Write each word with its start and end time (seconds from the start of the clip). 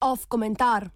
Off 0.00 0.26
komentar. 0.28 0.90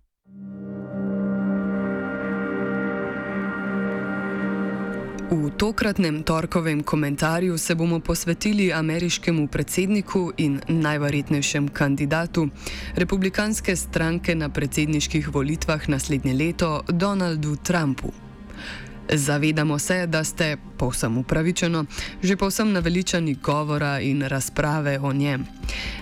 V 5.31 5.51
tokratnem 5.57 6.23
torkovem 6.23 6.83
komentarju 6.83 7.59
se 7.59 7.75
bomo 7.75 8.01
posvetili 8.01 8.73
ameriškemu 8.73 9.47
predsedniku 9.49 10.33
in 10.37 10.61
najverjetnejšem 10.69 11.69
kandidatu 11.69 12.49
republikanske 12.97 13.77
stranke 13.77 14.35
na 14.35 14.49
predsedniških 14.49 15.29
volitvah 15.35 15.89
naslednje 15.89 16.35
leto, 16.35 16.83
Donaldu 16.89 17.57
Trumpu. 17.57 18.13
Zavedamo 19.13 19.79
se, 19.79 20.07
da 20.07 20.25
ste, 20.25 20.57
povsem 20.79 21.19
upravičeno, 21.19 21.85
že 22.23 22.37
povsem 22.37 22.73
naveličani 22.73 23.35
govora 23.35 24.01
in 24.01 24.23
razprave 24.23 24.99
o 25.03 25.13
njem. 25.13 25.47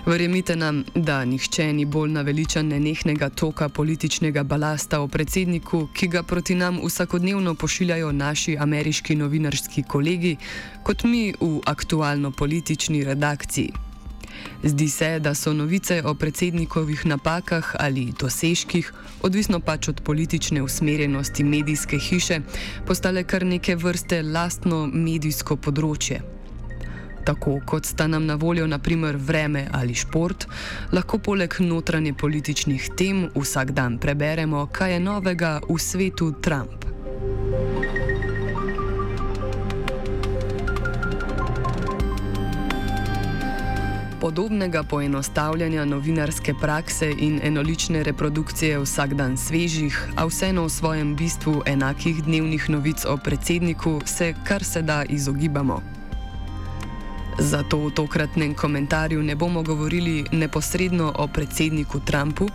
Verjemite 0.05 0.55
nam, 0.55 0.83
da 0.95 1.25
nihče 1.25 1.73
ni 1.73 1.85
bolj 1.85 2.11
naveličan 2.11 2.67
nenehnega 2.67 3.29
toka 3.29 3.69
političnega 3.69 4.43
balasta 4.43 5.01
o 5.01 5.07
predsedniku, 5.07 5.87
ki 5.93 6.07
ga 6.07 6.23
proti 6.23 6.55
nam 6.55 6.79
vsakodnevno 6.85 7.55
pošiljajo 7.55 8.11
naši 8.11 8.57
ameriški 8.59 9.15
novinarski 9.15 9.83
kolegi, 9.83 10.37
kot 10.83 11.03
mi 11.03 11.33
v 11.39 11.59
aktualno 11.65 12.31
politični 12.31 13.03
redakciji. 13.03 13.88
Zdi 14.63 14.89
se, 14.89 15.19
da 15.19 15.35
so 15.35 15.53
novice 15.53 16.01
o 16.05 16.13
predsednikovih 16.13 17.05
napakah 17.05 17.75
ali 17.79 18.09
dosežkih, 18.19 18.93
odvisno 19.21 19.59
pač 19.59 19.87
od 19.87 20.01
politične 20.01 20.61
usmerjenosti 20.61 21.43
medijske 21.43 21.99
hiše, 21.99 22.41
postale 22.87 23.23
kar 23.23 23.45
neke 23.45 23.75
vrste 23.75 24.21
lastno 24.23 24.85
medijsko 24.87 25.55
področje. 25.55 26.21
Tako 27.25 27.59
kot 27.65 27.85
sta 27.85 28.07
nam 28.07 28.25
na 28.25 28.35
voljo 28.35 28.67
naprimer 28.67 29.17
vreme 29.17 29.67
ali 29.71 29.93
šport, 29.93 30.47
lahko 30.91 31.19
poleg 31.19 31.59
notranje 31.59 32.13
političnih 32.13 32.89
tem 32.97 33.27
vsak 33.35 33.71
dan 33.71 33.99
preberemo, 33.99 34.67
kaj 34.71 34.93
je 34.93 34.99
novega 34.99 35.59
v 35.69 35.77
svetu 35.77 36.31
Trump. 36.41 36.78
Podobnega 44.19 44.83
poenostavljanja 44.83 45.85
novinarske 45.85 46.53
prakse 46.61 47.11
in 47.17 47.39
enolične 47.43 48.03
reprodukcije 48.03 48.79
vsak 48.79 49.13
dan 49.13 49.37
svežih, 49.37 49.95
a 50.15 50.25
vseeno 50.25 50.65
v 50.65 50.69
svojem 50.69 51.15
bistvu 51.15 51.61
enakih 51.65 52.23
dnevnih 52.23 52.69
novic 52.69 53.05
o 53.05 53.17
predsedniku 53.17 54.01
se 54.05 54.33
kar 54.43 54.63
se 54.63 54.81
da 54.81 55.03
izogibamo. 55.09 55.81
Zato 57.39 57.77
v 57.77 57.91
tokratnem 57.91 58.53
komentarju 58.53 59.23
ne 59.23 59.35
bomo 59.35 59.63
govorili 59.63 60.25
neposredno 60.31 61.13
o 61.17 61.27
predsedniku 61.27 61.99
Trumpu, 61.99 62.49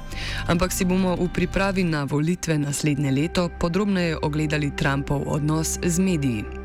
ampak 0.46 0.72
si 0.72 0.84
bomo 0.84 1.16
v 1.16 1.28
pripravi 1.32 1.84
na 1.84 2.04
volitve 2.04 2.58
naslednje 2.58 3.10
leto 3.10 3.48
podrobneje 3.48 4.18
ogledali 4.22 4.76
Trumpov 4.76 5.22
odnos 5.26 5.78
z 5.82 5.98
mediji. 5.98 6.63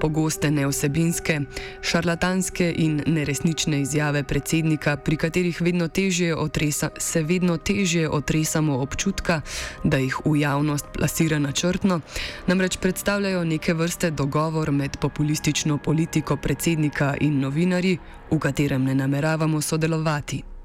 Pogoste 0.00 0.50
neosebinske, 0.50 1.40
šarlatanske 1.82 2.74
in 2.76 3.02
neresnične 3.06 3.80
izjave 3.80 4.22
predsednika, 4.24 4.96
pri 4.96 5.16
katerih 5.16 5.60
vedno 5.60 5.88
otresa, 6.36 6.90
se 6.98 7.22
vedno 7.22 7.56
težje 7.56 8.08
otresamo 8.08 8.78
občutka, 8.78 9.40
da 9.84 9.96
jih 9.96 10.20
v 10.24 10.36
javnost 10.40 10.86
plasira 10.92 11.38
načrtno, 11.38 12.00
namreč 12.46 12.76
predstavljajo 12.76 13.44
neke 13.44 13.74
vrste 13.74 14.10
dogovor 14.10 14.72
med 14.72 14.96
populistično 14.96 15.78
politiko 15.78 16.36
predsednika 16.36 17.14
in 17.20 17.40
novinarji, 17.40 17.98
v 18.30 18.38
katerem 18.38 18.84
ne 18.84 18.94
nameravamo 18.94 19.60
sodelovati. 19.60 20.57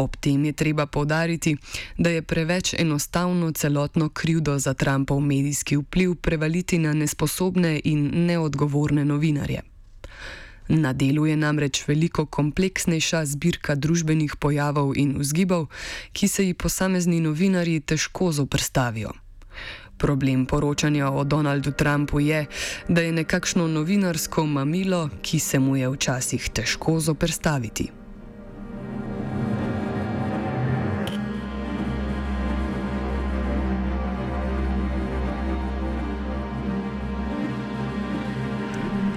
Ob 0.00 0.16
tem 0.16 0.44
je 0.44 0.52
treba 0.52 0.86
povdariti, 0.86 1.56
da 1.98 2.10
je 2.10 2.22
preveč 2.22 2.74
enostavno 2.78 3.52
celotno 3.52 4.08
krivdo 4.08 4.58
za 4.58 4.74
Trumpov 4.74 5.20
medijski 5.20 5.76
vpliv 5.76 6.14
prevaliti 6.14 6.78
na 6.78 6.94
nesposobne 6.94 7.80
in 7.84 8.10
neodgovorne 8.26 9.04
novinarje. 9.04 9.60
Na 10.68 10.92
delu 10.92 11.26
je 11.26 11.36
namreč 11.36 11.82
veliko 11.88 12.24
kompleksnejša 12.26 13.24
zbirka 13.26 13.74
družbenih 13.74 14.36
pojavov 14.40 14.96
in 14.96 15.18
vzgibov, 15.18 15.66
ki 16.12 16.28
se 16.28 16.46
ji 16.46 16.54
posamezni 16.54 17.20
novinarji 17.20 17.80
težko 17.80 18.32
zoprstavijo. 18.32 19.12
Problem 19.98 20.46
poročanja 20.46 21.10
o 21.10 21.24
Donaldu 21.24 21.72
Trumpu 21.72 22.20
je, 22.20 22.46
da 22.88 23.00
je 23.00 23.12
nekakšno 23.12 23.68
novinarsko 23.68 24.46
mamilo, 24.46 25.08
ki 25.22 25.38
se 25.38 25.58
mu 25.58 25.76
je 25.76 25.88
včasih 25.88 26.50
težko 26.54 27.00
zoprstaviti. 27.00 27.99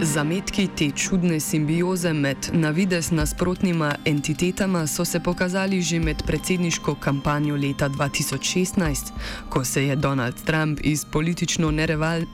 Zametki 0.02 0.68
te 0.78 0.92
čudne 0.92 1.40
simbioze 1.40 2.14
med 2.14 2.38
navidez 2.54 3.12
nasprotnima 3.12 3.96
entitetama 4.06 4.88
so 4.88 5.06
se 5.06 5.20
pokazali 5.20 5.82
že 5.82 6.00
med 6.00 6.24
predsedniško 6.26 6.96
kampanjo 6.96 7.56
leta 7.56 7.90
2016, 7.90 9.12
ko 9.50 9.64
se 9.66 9.86
je 9.88 9.96
Donald 9.96 10.36
Trump 10.46 10.80
iz 10.84 11.06
politično 11.06 11.72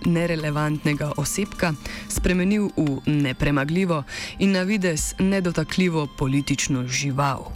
nerelevantnega 0.06 1.12
osebka 1.18 1.74
spremenil 2.08 2.70
v 2.78 3.00
nepremagljivo 3.06 4.04
in 4.40 4.52
navidez 4.52 5.14
nedotakljivo 5.20 6.08
politično 6.18 6.88
žival. 6.88 7.52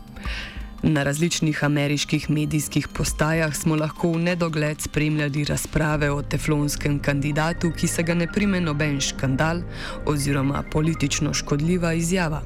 Na 0.84 1.04
različnih 1.04 1.64
ameriških 1.64 2.30
medijskih 2.30 2.88
postajah 2.88 3.56
smo 3.56 3.76
lahko 3.76 4.10
v 4.12 4.20
nedogled 4.20 4.82
spremljali 4.82 5.46
razprave 5.48 6.10
o 6.12 6.22
teflonskem 6.22 6.98
kandidatu, 7.00 7.72
ki 7.72 7.88
se 7.88 8.04
ga 8.04 8.14
ne 8.14 8.28
prime 8.28 8.60
noben 8.62 9.00
škandal 9.02 9.62
oziroma 10.06 10.64
politično 10.72 11.34
škodljiva 11.34 11.94
izjava. 11.94 12.42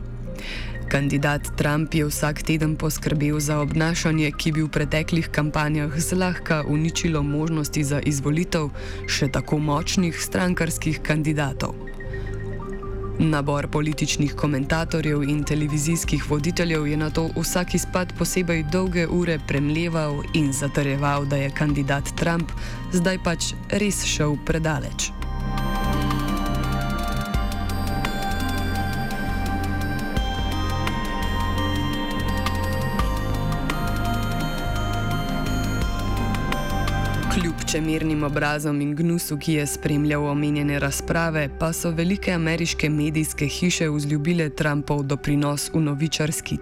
Kandidat 0.89 1.49
Trump 1.57 1.93
je 1.93 2.05
vsak 2.05 2.43
teden 2.43 2.75
poskrbel 2.75 3.39
za 3.39 3.57
obnašanje, 3.59 4.31
ki 4.37 4.51
bi 4.51 4.61
v 4.61 4.69
preteklih 4.69 5.29
kampanjah 5.33 5.99
zlahka 5.99 6.63
uničilo 6.69 7.23
možnosti 7.23 7.83
za 7.83 7.99
izvolitev 7.99 8.69
še 9.07 9.31
tako 9.33 9.57
močnih 9.57 10.21
strankarskih 10.21 11.01
kandidatov. 11.01 11.96
Nabor 13.19 13.67
političnih 13.67 14.35
komentatorjev 14.35 15.23
in 15.23 15.43
televizijskih 15.43 16.29
voditeljev 16.29 16.87
je 16.87 16.97
na 16.97 17.09
to 17.09 17.29
vsak 17.35 17.75
izpad 17.75 18.13
posebej 18.17 18.63
dolge 18.71 19.07
ure 19.07 19.39
premleval 19.47 20.21
in 20.33 20.53
zatrjeval, 20.53 21.25
da 21.25 21.35
je 21.35 21.49
kandidat 21.49 22.03
Trump 22.15 22.51
zdaj 22.93 23.17
pač 23.23 23.53
res 23.69 24.05
šel 24.05 24.37
predaleč. 24.45 25.16
Čemernim 37.67 38.23
obrazom 38.23 38.81
in 38.81 38.95
gnusu, 38.95 39.37
ki 39.37 39.53
je 39.53 39.65
spremljal 39.67 40.25
omenjene 40.25 40.79
razprave, 40.79 41.49
pa 41.59 41.73
so 41.73 41.89
velike 41.91 42.31
ameriške 42.31 42.89
medijske 42.89 43.47
hiše 43.47 43.89
vzljubile 43.89 44.49
Trumpov 44.49 45.03
doprinos 45.03 45.69
v 45.73 45.81
novičarski 45.81 46.57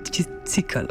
cikl. 0.45 0.89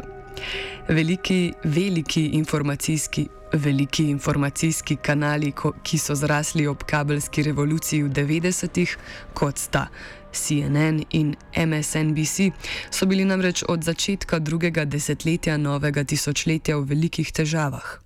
Veliki, 0.87 1.53
veliki 1.63 2.25
informacijski, 2.25 3.27
veliki 3.53 4.05
informacijski 4.09 4.95
kanali, 4.95 5.51
ki 5.83 5.97
so 5.97 6.15
zrasli 6.15 6.67
ob 6.67 6.83
kabelski 6.83 7.43
revoluciji 7.43 8.03
v 8.03 8.09
90-ih, 8.09 8.97
kot 9.33 9.57
sta 9.57 9.87
CNN 10.31 11.03
in 11.11 11.35
MSNBC, 11.57 12.51
so 12.89 13.05
bili 13.05 13.25
namreč 13.25 13.63
od 13.67 13.83
začetka 13.83 14.39
drugega 14.39 14.85
desetletja 14.85 15.57
novega 15.57 16.03
tisočletja 16.03 16.77
v 16.77 16.89
velikih 16.95 17.31
težavah. 17.31 18.04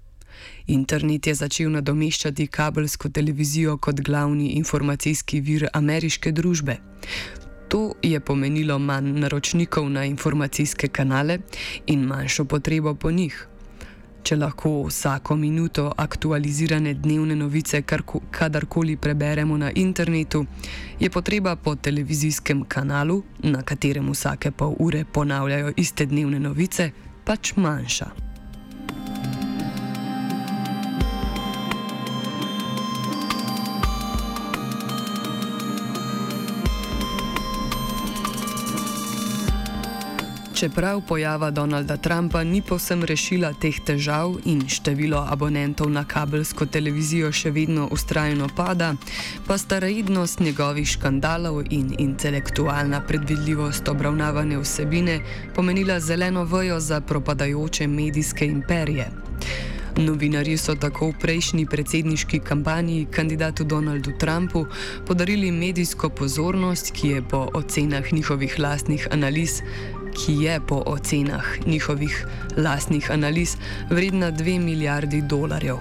Internet 0.69 1.27
je 1.27 1.33
začel 1.33 1.71
nadomeščati 1.73 2.45
kabelsko 2.47 3.09
televizijo 3.09 3.77
kot 3.77 4.01
glavni 4.05 4.51
informacijski 4.59 5.39
vir 5.41 5.65
ameriške 5.73 6.31
družbe. 6.31 6.75
To 7.69 7.93
je 8.03 8.19
pomenilo 8.19 8.77
manj 8.79 9.15
naročnikov 9.23 9.89
na 9.89 10.05
informacijske 10.05 10.87
kanale 10.87 11.39
in 11.87 12.05
manjšo 12.05 12.45
potrebo 12.45 12.93
po 12.95 13.11
njih. 13.11 13.47
Če 14.23 14.35
lahko 14.35 14.83
vsako 14.85 15.35
minuto 15.41 15.87
aktualizirane 15.97 16.93
dnevne 16.93 17.35
novice 17.35 17.81
kadarkoli 18.31 18.97
preberemo 18.97 19.57
na 19.57 19.71
internetu, 19.71 20.45
je 20.99 21.09
potreba 21.09 21.55
po 21.55 21.75
televizijskem 21.75 22.65
kanalu, 22.67 23.23
na 23.43 23.63
katerem 23.63 24.11
vsake 24.11 24.51
pol 24.51 24.75
ure 24.79 25.05
ponavljajo 25.05 25.73
iste 25.77 26.05
dnevne 26.05 26.39
novice, 26.39 26.91
pač 27.25 27.55
manjša. 27.55 28.28
Čeprav 40.59 41.01
pojava 41.07 41.51
Donalda 41.51 41.97
Trumpa 41.97 42.43
ni 42.43 42.59
povsem 42.61 43.03
rešila 43.07 43.53
teh 43.55 43.77
težav 43.79 44.33
in 44.43 44.65
število 44.67 45.21
abonentov 45.31 45.87
na 45.87 46.03
kabelsko 46.03 46.67
televizijo 46.67 47.29
še 47.31 47.53
vedno 47.55 47.87
ustrajno 47.95 48.49
pada, 48.57 48.89
pa 49.47 49.55
staroidnost 49.57 50.43
njegovih 50.43 50.89
škandalov 50.97 51.63
in 51.71 51.95
intelektualna 52.03 52.99
predvidljivost 53.07 53.87
obravnavane 53.87 54.59
vsebine 54.59 55.21
pomenila 55.55 55.99
zeleno 55.99 56.43
vojo 56.43 56.79
za 56.79 56.99
propadajoče 57.01 57.87
medijske 57.87 58.45
imperije. 58.45 59.07
Novinarji 59.99 60.57
so 60.57 60.75
tako 60.75 61.09
v 61.09 61.19
prejšnji 61.19 61.65
predsedniški 61.65 62.39
kampanji 62.39 63.07
kandidatu 63.11 63.63
Donaldu 63.63 64.11
Trumpu 64.19 64.65
podarili 65.07 65.51
medijsko 65.51 66.09
pozornost, 66.09 66.91
ki 66.91 67.07
je 67.07 67.21
po 67.21 67.47
ocenah 67.53 68.13
njihovih 68.13 68.59
lastnih 68.59 69.07
analiz 69.11 69.61
ki 70.13 70.33
je 70.43 70.59
po 70.67 70.83
ocenah 70.85 71.45
njihovih 71.65 72.25
lastnih 72.57 73.11
analiz 73.11 73.57
vredna 73.89 74.31
2 74.31 74.59
milijardi 74.59 75.21
dolarjev. 75.21 75.77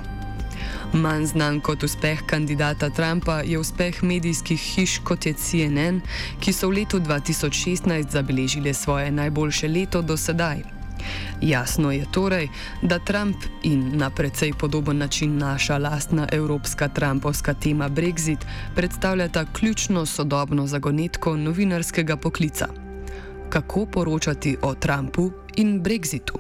Manj 0.92 1.26
znan 1.26 1.60
kot 1.60 1.82
uspeh 1.82 2.22
kandidata 2.26 2.90
Trumpa 2.90 3.40
je 3.44 3.58
uspeh 3.58 4.02
medijskih 4.02 4.60
hiš 4.60 4.98
kot 5.04 5.26
je 5.26 5.32
CNN, 5.32 6.00
ki 6.40 6.52
so 6.52 6.69
v 6.69 6.80
letu 6.80 7.00
2016 7.00 8.10
zabeležili 8.10 8.75
svoje 8.75 9.10
najboljše 9.10 9.69
leto 9.69 10.02
do 10.02 10.16
sedaj. 10.16 10.62
Jasno 11.40 11.92
je 11.92 12.06
torej, 12.12 12.48
da 12.82 12.98
Trump 12.98 13.36
in 13.62 13.90
na 13.98 14.10
precej 14.10 14.52
podoben 14.52 14.98
način 14.98 15.38
naša 15.38 15.78
lastna 15.78 16.26
evropska 16.32 16.88
Trumpovska 16.88 17.54
tema 17.54 17.88
Brexit 17.88 18.46
predstavljata 18.75 19.44
ključno 19.52 20.06
sodobno 20.06 20.66
zagonetko 20.66 21.36
novinarskega 21.36 22.16
poklica 22.16 22.88
kako 23.49 23.87
poročati 23.87 24.56
o 24.62 24.75
Trumpu 24.75 25.31
in 25.56 25.83
Brexitu. 25.83 26.39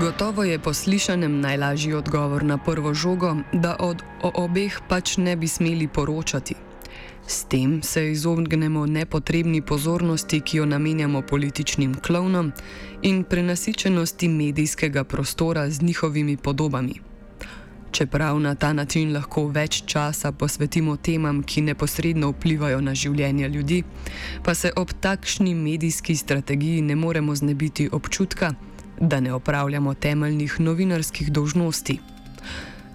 Gotovo 0.00 0.44
je 0.44 0.58
po 0.58 0.74
slišanem 0.74 1.40
najlažji 1.40 1.94
odgovor 1.94 2.44
na 2.44 2.58
prvo 2.58 2.94
žogo, 2.94 3.36
da 3.52 3.76
od, 3.78 4.02
o 4.22 4.32
obeh 4.34 4.80
pač 4.88 5.16
ne 5.16 5.36
bi 5.36 5.48
smeli 5.48 5.88
poročati. 5.88 6.69
S 7.30 7.44
tem 7.44 7.82
se 7.82 8.10
izognemo 8.10 8.86
nepotrebni 8.86 9.62
pozornosti, 9.62 10.40
ki 10.40 10.56
jo 10.56 10.64
namenjamo 10.66 11.22
političnim 11.22 11.94
klovnom 11.94 12.52
in 13.02 13.22
prenasičenosti 13.24 14.28
medijskega 14.28 15.04
prostora 15.04 15.70
z 15.70 15.82
njihovimi 15.82 16.36
podobami. 16.36 16.94
Čeprav 17.92 18.40
na 18.40 18.54
ta 18.54 18.72
način 18.72 19.12
lahko 19.14 19.46
več 19.46 19.82
časa 19.86 20.32
posvetimo 20.32 20.96
temam, 20.96 21.42
ki 21.42 21.62
neposredno 21.62 22.32
vplivajo 22.32 22.80
na 22.80 22.94
življenje 22.94 23.48
ljudi, 23.48 23.82
pa 24.44 24.54
se 24.54 24.72
ob 24.76 24.90
takšni 25.00 25.54
medijski 25.54 26.16
strategiji 26.16 26.82
ne 26.82 26.96
moremo 26.96 27.34
znebiti 27.34 27.88
občutka, 27.92 28.54
da 29.00 29.20
ne 29.20 29.32
opravljamo 29.34 29.94
temeljnih 29.94 30.60
novinarskih 30.60 31.30
dožnosti. 31.32 32.00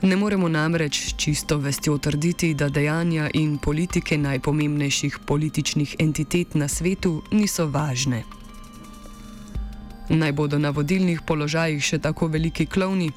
Ne 0.01 0.15
moremo 0.15 0.49
namreč 0.49 1.15
čisto 1.17 1.57
vestjo 1.57 1.97
trditi, 1.97 2.53
da 2.53 2.69
dejanja 2.69 3.29
in 3.33 3.57
politike 3.57 4.17
najpomembnejših 4.17 5.19
političnih 5.25 5.95
entitet 5.99 6.55
na 6.55 6.67
svetu 6.67 7.21
niso 7.31 7.67
važne. 7.67 8.23
Naj 10.09 10.31
bodo 10.31 10.59
na 10.59 10.69
vodilnih 10.69 11.21
položajih 11.25 11.81
še 11.83 11.97
tako 11.99 12.27
veliki 12.27 12.65
klovni, 12.65 13.09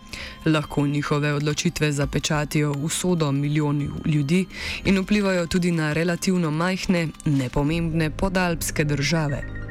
lahko 0.46 0.86
njihove 0.86 1.34
odločitve 1.34 1.92
zapečatijo 1.92 2.72
usodo 2.72 3.32
milijonov 3.32 4.06
ljudi 4.06 4.46
in 4.84 5.02
vplivajo 5.02 5.46
tudi 5.46 5.72
na 5.72 5.92
relativno 5.92 6.50
majhne, 6.50 7.08
nepomembne 7.24 8.10
podalpske 8.10 8.84
države. 8.84 9.68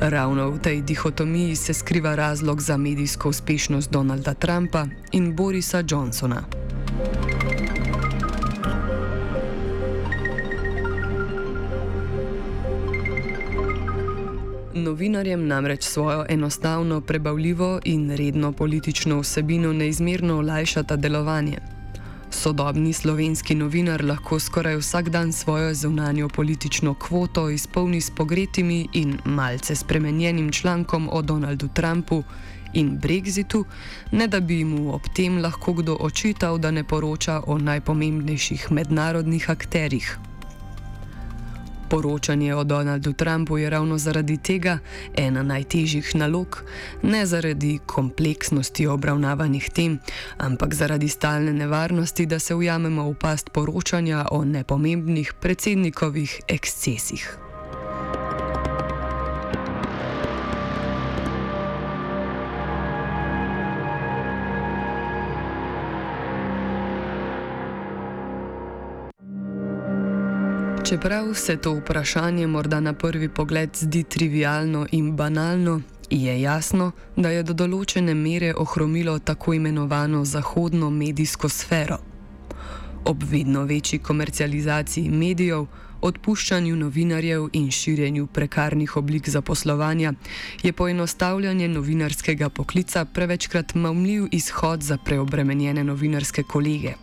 Ravno 0.00 0.50
v 0.50 0.58
tej 0.58 0.82
dihotomiji 0.82 1.56
se 1.56 1.74
skriva 1.74 2.14
razlog 2.14 2.60
za 2.60 2.76
medijsko 2.76 3.28
uspešnost 3.28 3.90
Donalda 3.90 4.34
Trumpa 4.34 4.86
in 5.12 5.36
Borisa 5.36 5.82
Johnsona. 5.90 6.42
Novinarjem 14.74 15.46
namreč 15.46 15.82
svojo 15.82 16.26
enostavno, 16.28 17.00
prebavljivo 17.00 17.80
in 17.84 18.16
redno 18.16 18.52
politično 18.52 19.20
vsebino 19.20 19.72
neizmerno 19.72 20.38
olajšata 20.38 20.96
delovanje. 20.96 21.73
Sodobni 22.34 22.92
slovenski 22.92 23.54
novinar 23.54 24.04
lahko 24.04 24.38
skoraj 24.40 24.76
vsak 24.76 25.08
dan 25.08 25.32
svojo 25.32 25.74
zunanjo 25.74 26.28
politično 26.28 26.94
kvoto 26.94 27.50
izpolni 27.50 28.00
s 28.00 28.10
pogretimi 28.10 28.88
in 28.92 29.18
malce 29.24 29.74
spremenjenim 29.76 30.52
člankom 30.52 31.08
o 31.12 31.22
Donaldu 31.22 31.68
Trumpu 31.68 32.22
in 32.72 32.98
Brexitu, 33.00 33.64
ne 34.12 34.26
da 34.26 34.40
bi 34.40 34.64
mu 34.64 34.94
ob 34.94 35.02
tem 35.14 35.38
lahko 35.38 35.72
kdo 35.72 35.96
očital, 36.00 36.58
da 36.58 36.70
ne 36.70 36.84
poroča 36.84 37.40
o 37.46 37.58
najpomembnejših 37.58 38.72
mednarodnih 38.72 39.50
akterjih. 39.50 40.18
Poročanje 41.94 42.54
o 42.54 42.64
Donaldu 42.64 43.12
Trumpu 43.12 43.58
je 43.58 43.70
ravno 43.70 43.98
zaradi 43.98 44.36
tega 44.36 44.78
ena 45.14 45.42
najtežjih 45.42 46.10
nalog, 46.14 46.64
ne 47.02 47.26
zaradi 47.26 47.78
kompleksnosti 47.86 48.86
obravnavanih 48.86 49.70
tem, 49.70 49.98
ampak 50.38 50.74
zaradi 50.74 51.08
stalne 51.08 51.52
nevarnosti, 51.52 52.26
da 52.26 52.38
se 52.38 52.54
ujamemo 52.54 53.06
v 53.10 53.14
past 53.14 53.50
poročanja 53.54 54.26
o 54.30 54.44
nepomembnih 54.44 55.32
predsednikovih 55.40 56.40
ekscesih. 56.48 57.43
Čeprav 70.88 71.34
se 71.34 71.56
to 71.56 71.74
vprašanje 71.74 72.46
morda 72.46 72.80
na 72.80 72.92
prvi 72.92 73.28
pogled 73.28 73.70
zdi 73.76 74.02
trivialno 74.02 74.86
in 74.92 75.16
banalno, 75.16 75.80
je 76.10 76.40
jasno, 76.40 76.90
da 77.16 77.30
je 77.30 77.42
do 77.42 77.54
določene 77.56 78.14
mere 78.14 78.50
ohromilo 78.54 79.18
tako 79.18 79.54
imenovano 79.54 80.24
zahodno 80.24 80.90
medijsko 80.90 81.48
sfero. 81.48 81.96
Ob 83.04 83.22
vedno 83.30 83.62
večji 83.64 83.98
komercializaciji 83.98 85.08
medijev, 85.08 85.64
odpuščanju 86.00 86.76
novinarjev 86.76 87.48
in 87.52 87.70
širjenju 87.70 88.26
prekarnih 88.26 88.96
oblik 88.96 89.28
zaposlovanja 89.28 90.12
je 90.62 90.72
poenostavljanje 90.72 91.68
novinarskega 91.68 92.48
poklica 92.48 93.04
prevečkrat 93.04 93.74
mamljiv 93.74 94.28
izhod 94.32 94.82
za 94.82 94.98
preobremenjene 95.04 95.84
novinarske 95.84 96.42
kolege. 96.42 96.94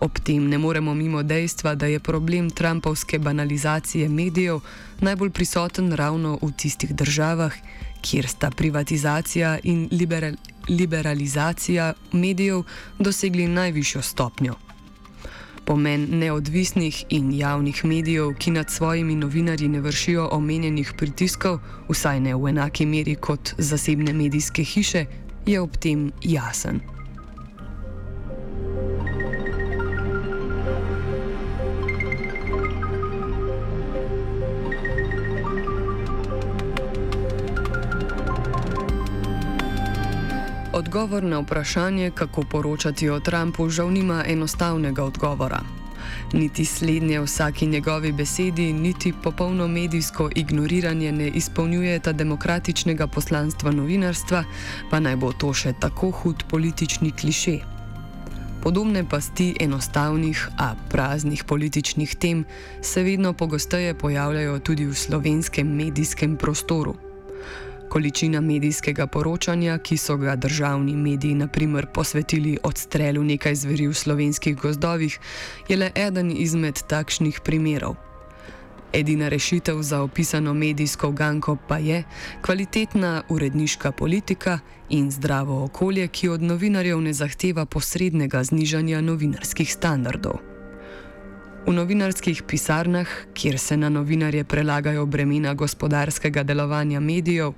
Ob 0.00 0.18
tem 0.18 0.48
ne 0.48 0.58
moremo 0.58 0.94
mimo 0.94 1.22
dejstva, 1.22 1.74
da 1.74 1.86
je 1.86 2.00
problem 2.00 2.50
Trumpovske 2.50 3.18
banalizacije 3.18 4.08
medijev 4.08 4.60
najbolj 5.00 5.30
prisoten 5.30 5.92
ravno 5.92 6.38
v 6.42 6.52
tistih 6.56 6.94
državah, 6.94 7.52
kjer 8.00 8.28
sta 8.28 8.50
privatizacija 8.50 9.58
in 9.62 9.88
liberal 9.90 10.36
liberalizacija 10.68 11.92
medijev 12.12 12.62
dosegli 12.98 13.48
najvišjo 13.48 14.02
stopnjo. 14.02 14.54
Pomen 15.64 16.06
neodvisnih 16.10 17.04
in 17.08 17.32
javnih 17.32 17.84
medijev, 17.84 18.34
ki 18.38 18.50
nad 18.50 18.70
svojimi 18.70 19.14
novinarji 19.14 19.68
ne 19.68 19.80
vršijo 19.80 20.28
omenjenih 20.32 20.92
pritiskov, 20.98 21.58
vsaj 21.88 22.20
ne 22.20 22.34
v 22.34 22.48
enaki 22.48 22.86
meri 22.86 23.14
kot 23.14 23.54
zasebne 23.58 24.12
medijske 24.12 24.64
hiše, 24.64 25.04
je 25.46 25.60
ob 25.60 25.76
tem 25.76 26.12
jasen. 26.22 26.80
Odgovor 40.72 41.22
na 41.22 41.38
vprašanje, 41.38 42.10
kako 42.10 42.42
poročati 42.42 43.08
o 43.08 43.20
Trumpu, 43.20 43.68
žal 43.68 43.90
nima 43.90 44.24
enostavnega 44.26 45.04
odgovora. 45.04 45.60
Niti 46.32 46.64
slednje 46.64 47.20
vsaki 47.20 47.66
njegovi 47.66 48.12
besedi, 48.12 48.72
niti 48.72 49.12
popolno 49.22 49.68
medijsko 49.68 50.30
ignoriranje 50.34 51.12
ne 51.12 51.28
izpolnjujeta 51.28 52.12
demokratičnega 52.12 53.06
poslanstva 53.06 53.70
novinarstva, 53.70 54.44
pa 54.90 55.00
naj 55.00 55.16
bo 55.16 55.32
to 55.32 55.54
še 55.54 55.72
tako 55.80 56.10
hud 56.10 56.44
politični 56.50 57.12
kliše. 57.12 57.58
Podobne 58.62 59.08
pasti 59.08 59.54
enostavnih, 59.60 60.48
a 60.58 60.74
praznih 60.90 61.44
političnih 61.44 62.16
tem 62.16 62.44
se 62.82 63.02
vedno 63.02 63.32
pogosteje 63.32 63.94
pojavljajo 63.94 64.58
tudi 64.58 64.86
v 64.86 64.94
slovenskem 64.94 65.76
medijskem 65.76 66.36
prostoru. 66.36 67.07
Količina 67.88 68.40
medijskega 68.40 69.06
poročanja, 69.06 69.78
ki 69.78 69.96
so 69.96 70.16
ga 70.16 70.36
državni 70.36 70.96
mediji 70.96 71.34
naprimer 71.34 71.86
posvetili 71.86 72.58
odstrelu 72.62 73.22
nekaj 73.24 73.54
zveri 73.54 73.86
v 73.86 73.94
slovenskih 73.94 74.56
gozdovih, 74.56 75.18
je 75.68 75.76
le 75.76 75.90
eden 75.94 76.30
izmed 76.36 76.82
takšnih 76.88 77.40
primerov. 77.44 77.96
Edina 78.92 79.28
rešitev 79.28 79.82
za 79.82 80.02
opisano 80.02 80.54
medijsko 80.54 81.10
ganko 81.10 81.56
pa 81.68 81.78
je 81.78 82.04
kvalitetna 82.42 83.22
uredniška 83.28 83.92
politika 83.92 84.58
in 84.88 85.10
zdravo 85.10 85.64
okolje, 85.64 86.08
ki 86.08 86.28
od 86.28 86.42
novinarjev 86.42 87.00
ne 87.00 87.12
zahteva 87.12 87.64
posrednega 87.66 88.44
znižanja 88.44 89.00
novinarskih 89.00 89.72
standardov. 89.72 90.57
V 91.68 91.72
novinarskih 91.76 92.42
pisarnah, 92.48 93.08
kjer 93.36 93.58
se 93.58 93.76
na 93.76 93.88
novinarje 93.88 94.44
prelagajo 94.44 95.06
bremena 95.06 95.54
gospodarskega 95.54 96.42
delovanja 96.42 97.00
medijev, 97.00 97.52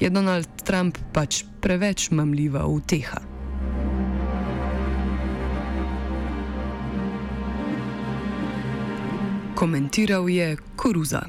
je 0.00 0.10
Donald 0.10 0.48
Trump 0.64 0.98
pač 1.12 1.44
preveč 1.60 2.10
mamljiva 2.10 2.66
uteha. 2.66 3.22
Komentiral 9.54 10.28
je 10.28 10.56
Koruza. 10.76 11.22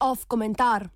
Off 0.00 0.24
komentar. 0.28 0.88